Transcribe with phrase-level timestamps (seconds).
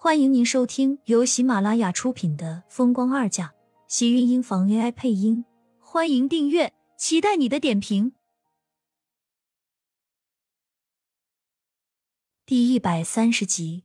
[0.00, 3.46] 欢迎您收听由喜马拉雅出品的《风光二嫁》，
[3.88, 5.44] 喜运音房 AI 配音。
[5.80, 8.12] 欢迎订阅，期待你的点评。
[12.46, 13.82] 第一百三十集，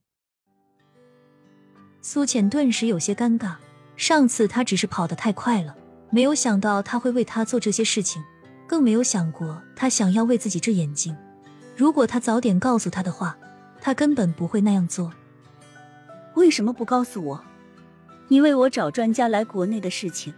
[2.04, 3.56] 苏浅顿时有些尴尬。
[3.96, 5.76] 上次他只是跑得太快了，
[6.12, 8.22] 没有想到他会为他做这些事情，
[8.68, 11.18] 更没有想过他想要为自己治眼睛。
[11.76, 13.36] 如果他早点告诉他的话，
[13.82, 15.12] 他根本不会那样做。
[16.36, 17.44] 为什么不告诉我？
[18.27, 20.34] 你为我找专家来国内的事情，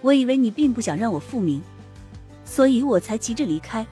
[0.00, 1.60] 我以为你并不想让我复明，
[2.44, 3.86] 所以我才急着离开。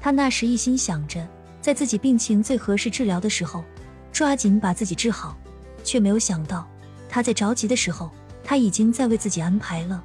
[0.00, 1.26] 他那时一心想着，
[1.60, 3.64] 在自己病情最合适治疗的时候，
[4.12, 5.36] 抓紧把自己治好，
[5.82, 6.68] 却没有想到。
[7.08, 8.10] 他在着急的时候，
[8.44, 10.04] 他已经在为自己安排了。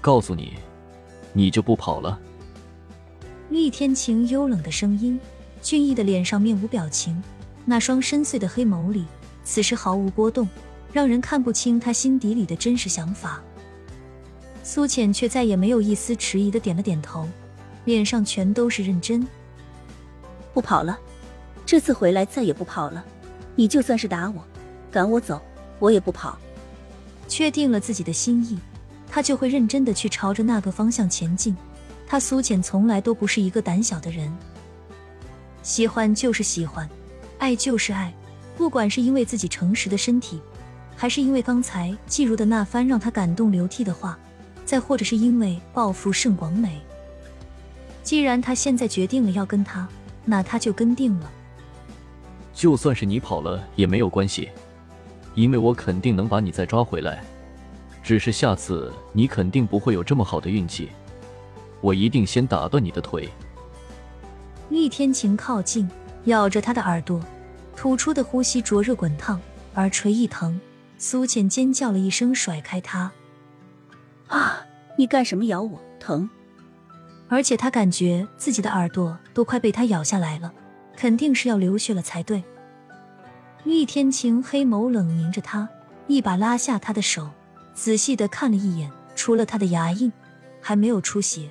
[0.00, 0.54] 告诉你，
[1.32, 2.18] 你就不跑了？
[3.50, 5.20] 厉天晴幽冷的声音，
[5.62, 7.22] 俊逸的脸上面无表情，
[7.64, 9.06] 那双深邃的黑眸里，
[9.44, 10.48] 此时毫无波动，
[10.92, 13.42] 让人看不清他心底里的真实想法。
[14.62, 17.28] 苏浅却再也没有一丝迟疑的点了点头，
[17.84, 19.26] 脸上全都是认真。
[20.52, 20.98] 不跑了，
[21.66, 23.04] 这次回来再也不跑了。
[23.54, 24.44] 你就算是打我，
[24.90, 25.40] 赶我走。
[25.80, 26.38] 我也不跑。
[27.26, 28.58] 确定了自己的心意，
[29.08, 31.56] 他就会认真的去朝着那个方向前进。
[32.06, 34.32] 他苏浅从来都不是一个胆小的人，
[35.62, 36.88] 喜欢就是喜欢，
[37.44, 38.10] 爱就是爱。
[38.56, 40.40] 不管是因为自己诚实的身体，
[40.96, 44.18] 还是因为刚才季如的那番让他感动流涕的话，
[44.64, 46.80] 再或者是因为报复盛广美，
[48.02, 49.86] 既然他现在决定了要跟他，
[50.24, 51.30] 那他就跟定了。
[52.54, 54.48] 就算是你跑了也没有关系。
[55.34, 57.22] 因为我肯定能把你再抓回来，
[58.02, 60.88] 只是下次你肯定不会有这么好的运气。
[61.82, 63.28] 我一定先打断你的腿。
[64.70, 65.90] 厉天晴靠近，
[66.26, 67.20] 咬着他的耳朵，
[67.76, 69.40] 吐出的呼吸灼热滚烫，
[69.74, 70.60] 耳垂一疼，
[70.98, 73.10] 苏浅尖叫了一声，甩开他。
[74.28, 74.64] 啊！
[74.96, 75.80] 你干什么咬我？
[75.98, 76.28] 疼！
[77.28, 80.52] 而且他感觉自己的耳朵都快被他咬下来了，
[80.96, 82.44] 肯定是要流血了才对。
[83.64, 85.68] 厉天晴黑眸冷凝着他，
[86.06, 87.28] 一把拉下他的手，
[87.74, 90.12] 仔细的看了一眼，除了他的牙印，
[90.60, 91.50] 还没有出血。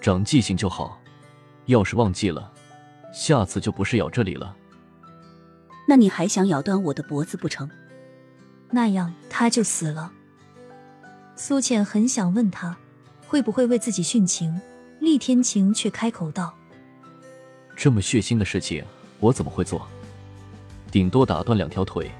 [0.00, 1.00] 长记性就好，
[1.66, 2.52] 要是忘记了，
[3.12, 4.54] 下次就不是咬这里了。
[5.86, 7.68] 那你还想咬断我的脖子不成？
[8.70, 10.12] 那样他就死了。
[11.36, 12.76] 苏浅很想问他，
[13.26, 14.60] 会不会为自己殉情？
[15.00, 16.54] 厉天晴却开口道
[17.76, 18.84] ：“这么血腥的事情，
[19.18, 19.86] 我怎么会做？”
[20.92, 22.10] 顶多打断两条腿，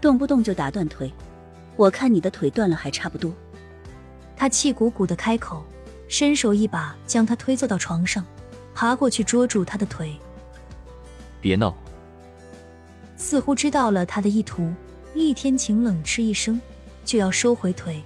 [0.00, 1.12] 动不动就打断腿，
[1.76, 3.32] 我看你的腿断了还差不多。
[4.36, 5.62] 他气鼓鼓的开口，
[6.08, 8.24] 伸手一把将他推坐到床上，
[8.74, 10.16] 爬过去捉住他的腿。
[11.40, 11.76] 别闹！
[13.22, 14.74] 似乎知道了他的意图，
[15.14, 16.60] 厉天晴冷嗤一声，
[17.04, 18.02] 就要收回腿。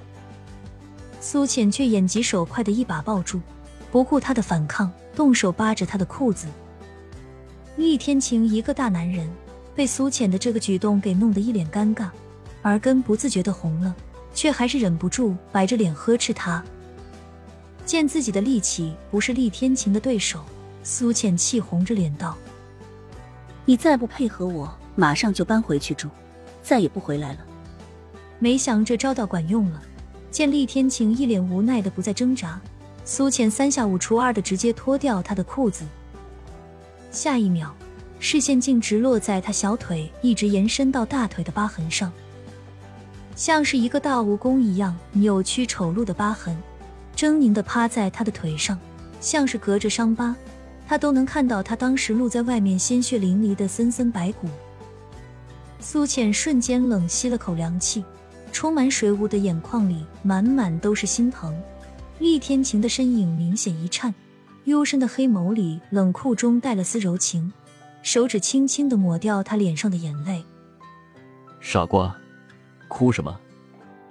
[1.23, 3.41] 苏浅却眼疾手快的一把抱住，
[3.91, 6.47] 不顾他的反抗，动手扒着他的裤子。
[7.79, 9.27] 厉天晴一个大男人，
[9.75, 12.11] 被苏浅的这个举动给弄得一脸尴尬，
[12.65, 13.97] 耳根不自觉的红了，
[14.35, 16.63] 却还是忍不住摆着脸呵斥他。
[17.87, 20.45] 见自己的力气不是厉天晴的对手，
[20.83, 22.37] 苏浅气红着脸道
[23.65, 26.09] ：“你再不配合我，马上就搬回去住，
[26.61, 27.39] 再也不回来了。”
[28.41, 29.81] 没想这招倒管用了，
[30.31, 32.61] 见厉天晴一脸无奈的不再挣扎，
[33.05, 35.85] 苏浅三下五除二的直接脱掉他的裤子。
[37.11, 37.75] 下一秒，
[38.19, 42.13] 视线竟直落在他小腿一直延伸到大腿的疤痕上，
[43.35, 46.55] 像是一个大蜈蚣一样扭曲丑陋的疤痕，
[47.17, 48.79] 狰狞的趴在他的腿上，
[49.19, 50.37] 像是隔着伤疤，
[50.87, 54.47] 他都能看到他当时露在外面鲜血淋漓的森森白骨。
[55.79, 58.05] 苏浅瞬间冷吸了口凉气，
[58.53, 61.57] 充满水雾的眼眶里满满都是心疼。
[62.19, 64.15] 厉天晴的身影明显一颤。
[64.65, 67.53] 幽深的黑眸里，冷酷中带了丝柔情，
[68.03, 70.45] 手指轻轻的抹掉他脸上的眼泪。
[71.61, 72.17] 傻瓜，
[72.89, 73.39] 哭什么？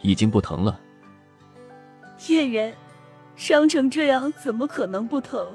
[0.01, 0.79] 已经不疼了。
[2.18, 2.73] 骗人，
[3.35, 5.45] 伤成这样怎么可能不疼？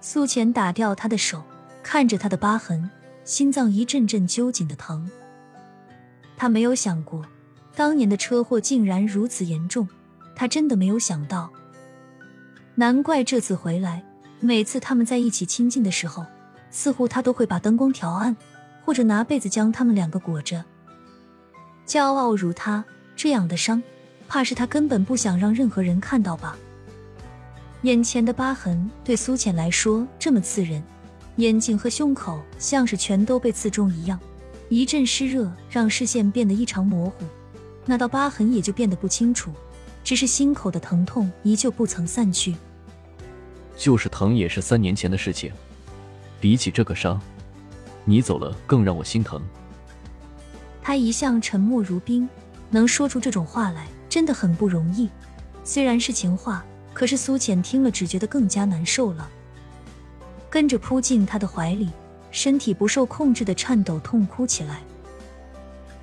[0.00, 1.44] 苏浅打掉他的手，
[1.80, 2.90] 看着他的疤痕，
[3.24, 5.08] 心脏一阵阵揪紧的疼。
[6.36, 7.24] 他没有想过，
[7.76, 9.88] 当年的车祸竟然如此严重，
[10.34, 11.50] 他真的没有想到。
[12.74, 14.02] 难怪这次回来，
[14.40, 16.24] 每次他们在一起亲近的时候，
[16.70, 18.36] 似乎他都会把灯光调暗，
[18.84, 20.64] 或者拿被子将他们两个裹着。
[21.86, 22.84] 骄傲如他
[23.14, 23.82] 这样的伤，
[24.26, 26.56] 怕是他根本不想让任何人看到吧。
[27.82, 30.82] 眼前的疤痕对苏浅来说这么刺人，
[31.36, 34.18] 眼睛和胸口像是全都被刺中一样，
[34.68, 37.24] 一阵湿热让视线变得异常模糊，
[37.86, 39.50] 那道疤痕也就变得不清楚，
[40.04, 42.54] 只是心口的疼痛依旧不曾散去。
[43.76, 45.50] 就是疼，也是三年前的事情。
[46.40, 47.20] 比起这个伤，
[48.04, 49.40] 你走了更让我心疼。
[50.82, 52.28] 他一向沉默如冰，
[52.68, 55.08] 能说出这种话来真的很不容易。
[55.64, 59.30] 虽然是情话，可是苏浅听了只觉得更加难受了，
[60.52, 61.88] 跟着扑进他的怀里，
[62.30, 64.82] 身体不受控制的颤抖，痛哭起来。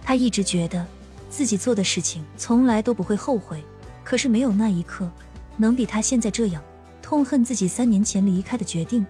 [0.02, 0.84] 他一直觉得
[1.30, 3.64] 自己做的事情从来都不会后悔，
[4.04, 5.08] 可是没有那一刻
[5.56, 6.64] 能比他现在这样
[7.00, 9.06] 痛恨自己三年前离开的决定。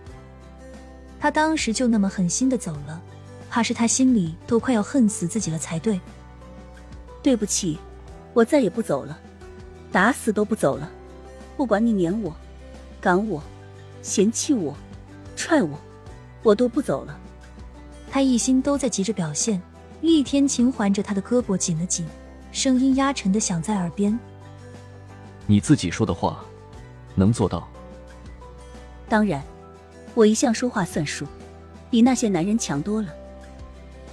[1.21, 3.01] 他当时就那么狠心的走了，
[3.49, 6.01] 怕是他心里都快要恨死自己了才对。
[7.23, 7.79] 对不起，
[8.33, 9.17] 我再也不走了，
[9.89, 10.91] 打死都不走了。
[11.55, 12.35] 不管你撵我、
[12.99, 13.41] 赶我、
[14.01, 14.75] 嫌弃我、
[15.39, 15.79] 踹我，
[16.43, 17.17] 我都不走了。
[18.11, 19.59] 他一心都在急着表现。
[20.01, 22.05] 厉天晴环着他的胳膊紧了紧，
[22.51, 24.17] 声音压沉的响在耳边
[25.47, 26.43] ：“你自己说的话，
[27.15, 27.67] 能做到？
[29.07, 29.41] 当然。”
[30.13, 31.25] 我一向说话算数，
[31.89, 33.07] 比那些男人强多了。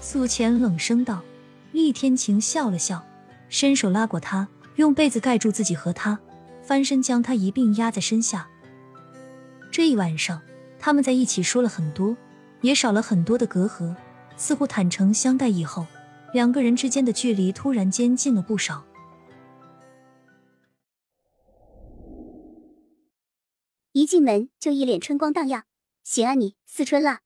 [0.01, 1.21] 苏浅冷声道。
[1.73, 3.05] 厉天晴笑了笑，
[3.49, 4.47] 伸手拉过他，
[4.77, 6.19] 用被子盖住自己和他，
[6.63, 8.47] 翻身将他一并压在身下。
[9.71, 10.41] 这一晚上，
[10.87, 12.17] 他们在一起说了很多，
[12.61, 13.93] 也少了很多的隔阂，
[14.37, 15.85] 似乎坦诚相待以后，
[16.33, 18.87] 两个人之间的距离突然间近了不少。
[23.91, 25.65] 一进门就一脸春光荡漾。
[26.05, 27.23] 行啊你，思春了。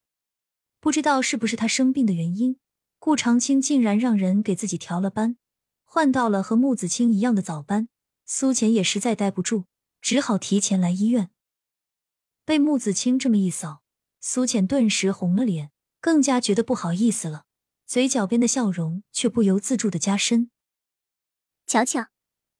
[0.80, 2.56] 不知道是不是他生病的原因，
[2.98, 5.36] 顾长青竟然让人给自己调了班，
[5.84, 7.90] 换到了和穆子清一样的早班。
[8.24, 9.64] 苏浅也实在待不住，
[10.00, 11.28] 只好提前来医院。
[12.50, 13.80] 被穆子清这么一扫，
[14.18, 15.70] 苏浅顿时红了脸，
[16.00, 17.44] 更加觉得不好意思了，
[17.86, 20.50] 嘴角边的笑容却不由自主的加深。
[21.64, 22.08] 瞧瞧，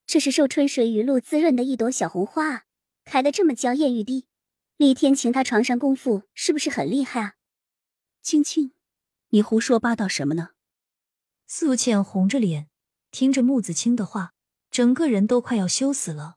[0.06, 2.62] 这是受春水雨露滋润的一朵小红花啊，
[3.04, 4.28] 开的这么娇艳欲滴。
[4.76, 7.34] 厉天晴，他床上功夫是不是很厉害啊？
[8.22, 8.70] 青青，
[9.30, 10.50] 你胡说八道什么呢？
[11.48, 12.68] 苏浅红着脸
[13.10, 14.34] 听着穆子清的话，
[14.70, 16.36] 整个人都快要羞死了。